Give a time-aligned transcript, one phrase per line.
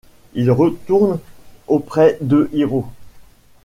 [0.33, 1.19] Il retourne
[1.67, 2.87] auprès de Hiro.